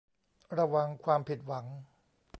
[0.57, 1.65] ระวังความผิดหวัง